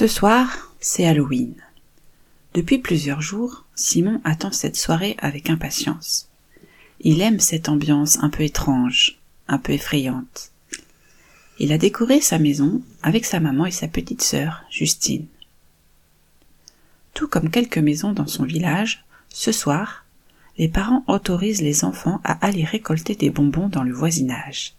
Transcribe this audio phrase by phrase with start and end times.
[0.00, 1.52] Ce soir, c'est Halloween.
[2.54, 6.30] Depuis plusieurs jours, Simon attend cette soirée avec impatience.
[7.00, 10.52] Il aime cette ambiance un peu étrange, un peu effrayante.
[11.58, 15.26] Il a décoré sa maison avec sa maman et sa petite sœur, Justine.
[17.12, 20.06] Tout comme quelques maisons dans son village, ce soir,
[20.56, 24.72] les parents autorisent les enfants à aller récolter des bonbons dans le voisinage.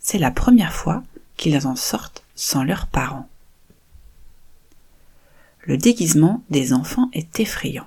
[0.00, 1.04] C'est la première fois
[1.36, 3.28] qu'ils en sortent sans leurs parents.
[5.68, 7.86] Le déguisement des enfants est effrayant.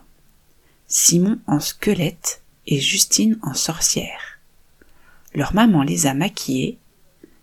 [0.88, 4.38] Simon en squelette et Justine en sorcière.
[5.34, 6.78] Leur maman les a maquillés.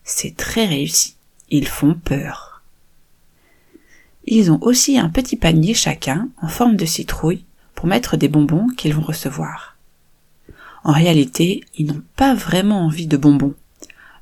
[0.04, 1.16] C'est très réussi.
[1.50, 2.62] Ils font peur.
[4.26, 7.44] Ils ont aussi un petit panier chacun en forme de citrouille
[7.74, 9.76] pour mettre des bonbons qu'ils vont recevoir.
[10.84, 13.56] En réalité, ils n'ont pas vraiment envie de bonbons.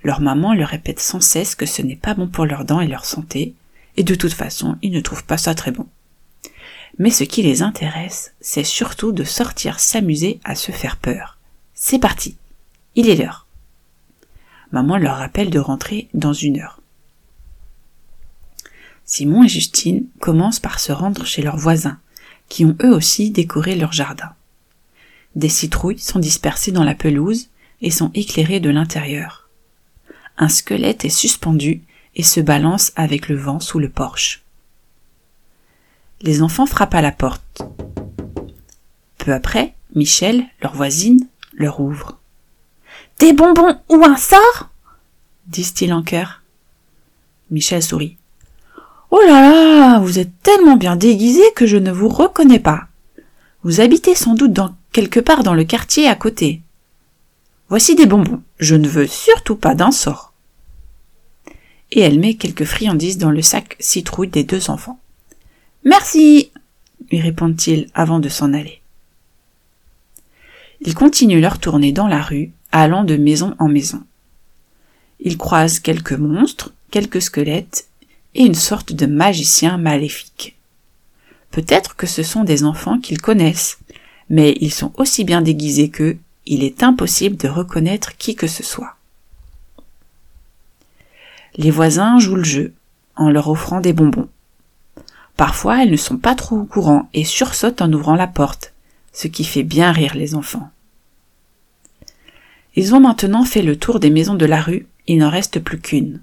[0.02, 2.88] Leur maman leur répète sans cesse que ce n'est pas bon pour leurs dents et
[2.88, 3.52] leur santé,
[3.98, 5.86] et de toute façon, ils ne trouvent pas ça très bon.
[6.98, 11.38] Mais ce qui les intéresse, c'est surtout de sortir s'amuser à se faire peur.
[11.74, 12.36] C'est parti.
[12.94, 13.46] Il est l'heure.
[14.72, 16.80] Maman leur rappelle de rentrer dans une heure.
[19.04, 21.98] Simon et Justine commencent par se rendre chez leurs voisins,
[22.48, 24.32] qui ont eux aussi décoré leur jardin.
[25.36, 27.50] Des citrouilles sont dispersées dans la pelouse
[27.82, 29.48] et sont éclairées de l'intérieur.
[30.38, 31.82] Un squelette est suspendu
[32.14, 34.45] et se balance avec le vent sous le porche.
[36.22, 37.62] Les enfants frappent à la porte.
[39.18, 42.18] Peu après, Michel, leur voisine, leur ouvre.
[43.18, 44.70] Des bonbons ou un sort?
[45.46, 46.42] disent-ils en chœur.
[47.50, 48.16] Michel sourit.
[49.10, 52.88] Oh là là, vous êtes tellement bien déguisés que je ne vous reconnais pas.
[53.62, 56.62] Vous habitez sans doute dans quelque part dans le quartier à côté.
[57.68, 58.42] Voici des bonbons.
[58.58, 60.32] Je ne veux surtout pas d'un sort.
[61.92, 64.98] Et elle met quelques friandises dans le sac citrouille des deux enfants.
[65.86, 66.50] Merci,
[67.12, 68.80] lui répondent-ils avant de s'en aller.
[70.80, 74.02] Ils continuent leur tournée dans la rue, allant de maison en maison.
[75.20, 77.86] Ils croisent quelques monstres, quelques squelettes
[78.34, 80.56] et une sorte de magicien maléfique.
[81.52, 83.78] Peut-être que ce sont des enfants qu'ils connaissent,
[84.28, 88.64] mais ils sont aussi bien déguisés qu'eux, il est impossible de reconnaître qui que ce
[88.64, 88.96] soit.
[91.54, 92.74] Les voisins jouent le jeu,
[93.14, 94.28] en leur offrant des bonbons.
[95.36, 98.72] Parfois, elles ne sont pas trop au courant et sursautent en ouvrant la porte,
[99.12, 100.70] ce qui fait bien rire les enfants.
[102.74, 105.78] Ils ont maintenant fait le tour des maisons de la rue, il n'en reste plus
[105.78, 106.20] qu'une.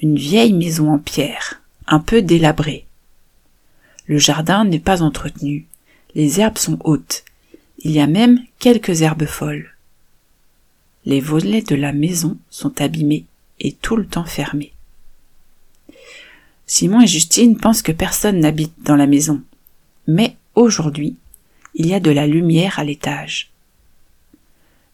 [0.00, 2.86] Une vieille maison en pierre, un peu délabrée.
[4.06, 5.66] Le jardin n'est pas entretenu,
[6.14, 7.24] les herbes sont hautes,
[7.78, 9.70] il y a même quelques herbes folles.
[11.04, 13.24] Les volets de la maison sont abîmés
[13.58, 14.72] et tout le temps fermés.
[16.72, 19.42] Simon et Justine pensent que personne n'habite dans la maison.
[20.06, 21.16] Mais aujourd'hui,
[21.74, 23.50] il y a de la lumière à l'étage.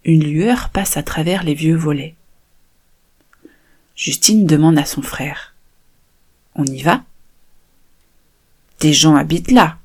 [0.03, 2.15] Une lueur passe à travers les vieux volets.
[3.95, 5.55] Justine demande à son frère.
[6.55, 7.05] On y va?
[8.81, 9.77] Des gens habitent là,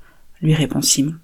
[0.42, 1.16] lui répond Simon.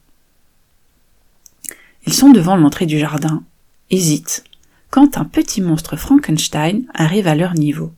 [2.05, 3.41] Ils sont devant l'entrée du jardin,
[3.89, 4.43] hésitent,
[4.89, 7.93] quand un petit monstre Frankenstein arrive à leur niveau.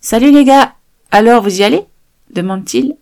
[0.00, 0.73] Salut les gars,
[1.14, 1.84] alors vous y allez?
[2.30, 2.96] demande-t-il.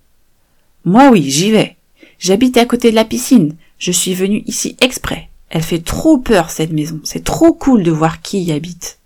[0.84, 1.76] Moi oui, j'y vais.
[2.18, 3.56] J'habite à côté de la piscine.
[3.78, 5.30] Je suis venu ici exprès.
[5.48, 7.00] Elle fait trop peur cette maison.
[7.04, 8.98] C'est trop cool de voir qui y habite.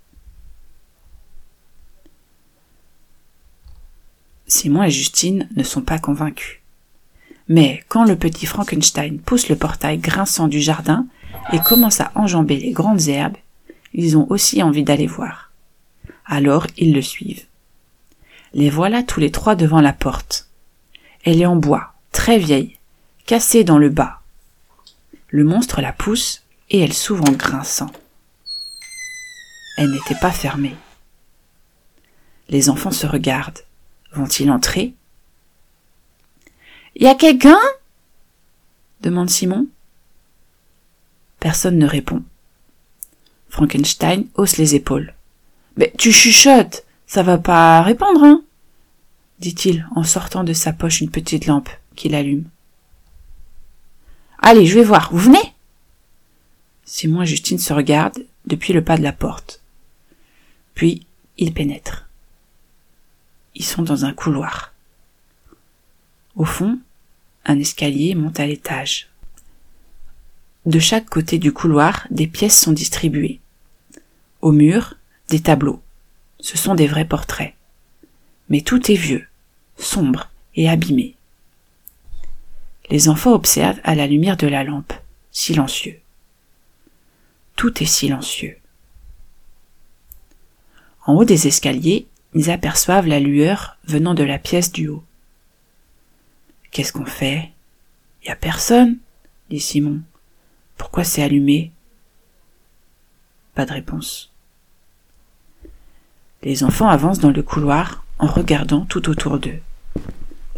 [4.49, 6.59] Simon et Justine ne sont pas convaincus.
[7.47, 11.06] Mais quand le petit Frankenstein pousse le portail grinçant du jardin
[11.53, 13.37] et commence à enjamber les grandes herbes,
[13.94, 15.53] ils ont aussi envie d'aller voir.
[16.25, 17.44] Alors ils le suivent.
[18.56, 20.49] Les voilà tous les trois devant la porte.
[21.25, 22.79] Elle est en bois, très vieille,
[23.26, 24.23] cassée dans le bas.
[25.29, 27.91] Le monstre la pousse et elle s'ouvre en grinçant.
[29.76, 30.75] Elle n'était pas fermée.
[32.49, 33.61] Les enfants se regardent.
[34.14, 34.94] Vont-ils entrer?
[36.94, 37.61] Y a quelqu'un?
[39.02, 39.67] demande Simon.
[41.41, 42.23] Personne ne répond.
[43.50, 45.12] Frankenstein hausse les épaules.
[45.76, 48.43] Mais tu chuchotes, ça va pas répondre, hein?
[49.41, 52.44] Dit-il en sortant de sa poche une petite lampe qu'il allume.
[54.38, 55.55] Allez, je vais voir, vous venez?
[56.85, 59.61] Simon et Justine se regardent depuis le pas de la porte.
[60.75, 61.06] Puis
[61.37, 62.09] ils pénètrent.
[63.55, 64.73] Ils sont dans un couloir.
[66.37, 66.79] Au fond,
[67.44, 69.09] un escalier monte à l'étage.
[70.67, 73.41] De chaque côté du couloir, des pièces sont distribuées.
[74.43, 74.94] Au mur,
[75.29, 75.81] des tableaux.
[76.41, 77.55] Ce sont des vrais portraits.
[78.48, 79.26] Mais tout est vieux,
[79.76, 81.14] sombre et abîmé.
[82.90, 84.93] Les enfants observent à la lumière de la lampe,
[85.32, 86.00] silencieux.
[87.56, 88.58] Tout est silencieux.
[91.04, 95.04] En haut des escaliers, ils aperçoivent la lueur venant de la pièce du haut.
[96.70, 97.50] Qu'est-ce qu'on fait?
[98.25, 98.99] Y a personne?
[99.50, 100.02] dit Simon.
[100.76, 101.72] Pourquoi c'est allumé?
[103.54, 104.32] Pas de réponse.
[106.42, 109.60] Les enfants avancent dans le couloir en regardant tout autour d'eux.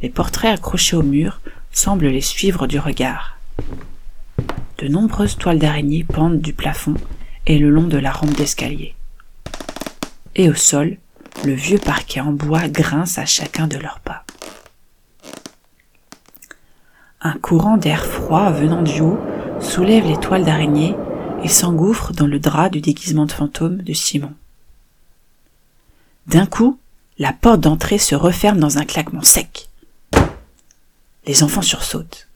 [0.03, 1.41] Les portraits accrochés au mur
[1.73, 3.39] semblent les suivre du regard.
[4.79, 6.95] De nombreuses toiles d'araignée pendent du plafond
[7.47, 8.95] et le long de la rampe d'escalier.
[10.37, 10.99] Et au sol,
[11.45, 14.25] le vieux parquet en bois grince à chacun de leurs pas.
[17.21, 19.19] Un courant d'air froid venant du haut
[19.61, 20.95] soulève les toiles d'araignée
[21.43, 24.33] et s'engouffre dans le drap du déguisement de fantôme de Simon.
[26.29, 26.79] D'un coup,
[27.19, 29.69] la porte d'entrée se referme dans un claquement sec.
[31.27, 32.29] Les enfants sursautent.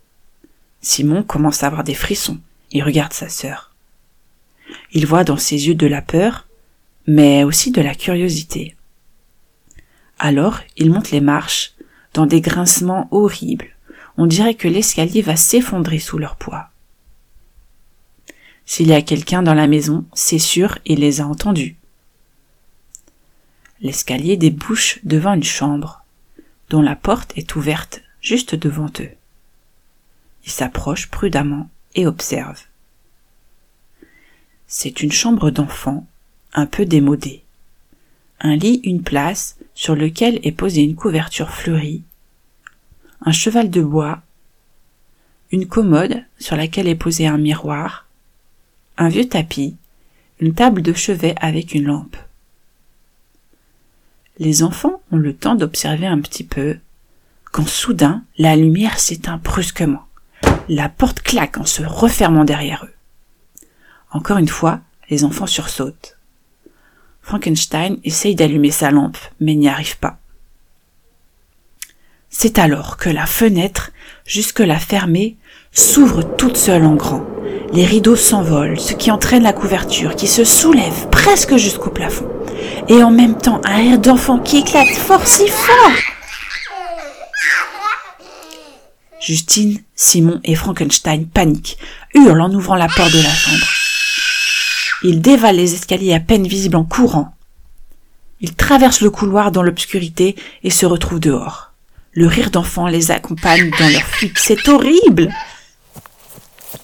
[0.80, 2.38] Simon commence à avoir des frissons.
[2.72, 3.74] Il regarde sa sœur.
[4.92, 6.48] Il voit dans ses yeux de la peur,
[7.06, 8.76] mais aussi de la curiosité.
[10.18, 11.74] Alors, il monte les marches,
[12.14, 13.70] dans des grincements horribles,
[14.16, 16.68] on dirait que l'escalier va s'effondrer sous leur poids.
[18.66, 21.76] S'il y a quelqu'un dans la maison, c'est sûr, il les a entendus.
[23.82, 26.04] L'escalier débouche devant une chambre,
[26.70, 29.10] dont la porte est ouverte juste devant eux.
[30.44, 32.62] Ils s'approchent prudemment et observent.
[34.68, 36.06] C'est une chambre d'enfant,
[36.54, 37.42] un peu démodée.
[38.40, 42.04] Un lit, une place, sur lequel est posée une couverture fleurie,
[43.20, 44.22] un cheval de bois,
[45.50, 48.06] une commode sur laquelle est posé un miroir,
[48.96, 49.76] un vieux tapis,
[50.38, 52.16] une table de chevet avec une lampe.
[54.38, 56.78] Les enfants ont le temps d'observer un petit peu,
[57.50, 60.06] quand soudain la lumière s'éteint brusquement.
[60.68, 63.66] La porte claque en se refermant derrière eux.
[64.10, 64.80] Encore une fois,
[65.10, 66.16] les enfants sursautent.
[67.20, 70.18] Frankenstein essaye d'allumer sa lampe, mais n'y arrive pas.
[72.30, 73.92] C'est alors que la fenêtre,
[74.24, 75.36] jusque-là fermée,
[75.72, 77.24] s'ouvre toute seule en grand.
[77.72, 82.28] Les rideaux s'envolent, ce qui entraîne la couverture qui se soulève presque jusqu'au plafond.
[82.88, 85.92] Et en même temps, un rire d'enfant qui éclate fort si fort.
[89.20, 91.78] Justine, Simon et Frankenstein paniquent,
[92.14, 93.66] hurlent en ouvrant la porte de la chambre.
[95.04, 97.34] Ils dévalent les escaliers à peine visibles en courant.
[98.40, 100.34] Ils traversent le couloir dans l'obscurité
[100.64, 101.72] et se retrouvent dehors.
[102.12, 104.38] Le rire d'enfant les accompagne dans leur fuite.
[104.38, 105.32] C'est horrible.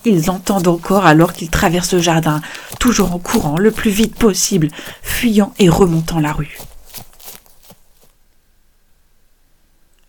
[0.04, 2.40] Ils l'entendent encore alors qu'ils traversent le jardin,
[2.78, 4.70] toujours en courant le plus vite possible,
[5.02, 6.58] fuyant et remontant la rue.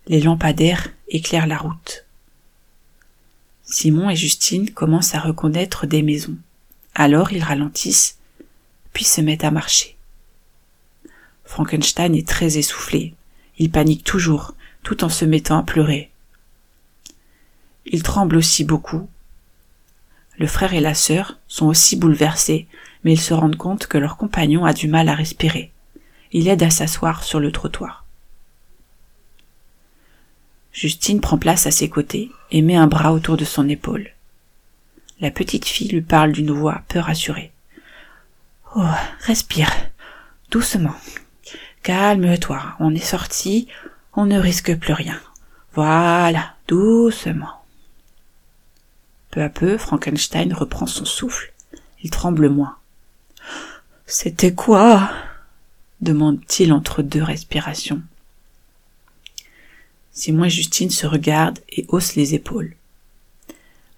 [0.08, 2.06] Les lampadaires éclairent la route.
[3.64, 6.38] Simon et Justine commencent à reconnaître des maisons.
[6.96, 8.18] Alors ils ralentissent,
[8.94, 9.96] puis se mettent à marcher.
[11.46, 13.14] Frankenstein est très essoufflé.
[13.60, 14.54] Il panique toujours,
[14.84, 16.10] tout en se mettant à pleurer.
[17.86, 19.10] Il tremble aussi beaucoup.
[20.40, 22.68] Le frère et la sœur sont aussi bouleversés,
[23.04, 25.72] mais ils se rendent compte que leur compagnon a du mal à respirer.
[26.32, 28.06] Il aide à s'asseoir sur le trottoir.
[30.72, 34.12] Justine prend place à ses côtés et met un bras autour de son épaule.
[35.20, 37.52] La petite fille lui parle d'une voix peu rassurée.
[38.78, 38.86] Oh,
[39.22, 39.72] respire,
[40.52, 40.96] doucement.
[41.84, 43.68] Calme-toi, on est sorti,
[44.14, 45.20] on ne risque plus rien.
[45.74, 47.59] Voilà, doucement.
[49.32, 51.54] Peu à peu, Frankenstein reprend son souffle.
[52.02, 52.78] Il tremble moins.
[54.06, 55.10] C'était quoi?
[56.02, 58.02] demande-t-il entre deux respirations.
[60.14, 62.76] Simon et Justine se regardent et haussent les épaules.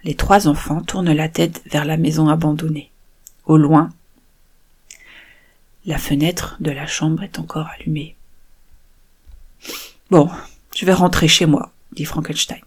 [0.03, 2.89] Les trois enfants tournent la tête vers la maison abandonnée.
[3.45, 3.91] Au loin,
[5.85, 8.15] la fenêtre de la chambre est encore allumée.
[10.09, 10.29] Bon,
[10.75, 12.61] je vais rentrer chez moi, dit Frankenstein.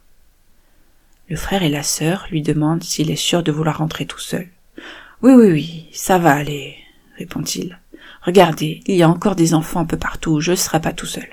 [1.28, 4.48] Le frère et la sœur lui demandent s'il est sûr de vouloir rentrer tout seul.
[5.22, 6.76] Oui, oui, oui, ça va aller,
[7.16, 7.78] répond-il.
[8.22, 11.06] Regardez, il y a encore des enfants un peu partout, je ne serai pas tout
[11.06, 11.28] seul.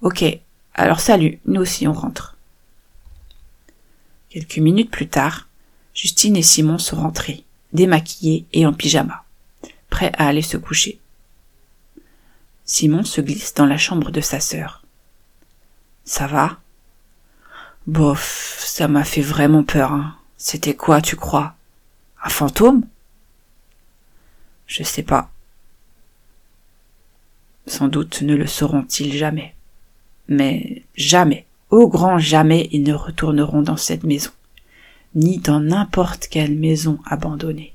[0.00, 0.24] Ok,
[0.74, 2.36] alors salut, nous aussi on rentre.
[4.30, 5.46] Quelques minutes plus tard,
[5.94, 9.24] Justine et Simon sont rentrés, démaquillés et en pyjama,
[9.90, 10.98] prêts à aller se coucher.
[12.64, 14.82] Simon se glisse dans la chambre de sa sœur.
[16.04, 16.61] Ça va?
[17.86, 19.92] Bof, ça m'a fait vraiment peur.
[19.92, 20.16] Hein.
[20.36, 21.54] C'était quoi, tu crois?
[22.22, 22.86] Un fantôme?
[24.66, 25.30] Je sais pas.
[27.66, 29.54] Sans doute ne le sauront-ils jamais.
[30.28, 34.30] Mais jamais, au grand jamais, ils ne retourneront dans cette maison,
[35.14, 37.74] ni dans n'importe quelle maison abandonnée.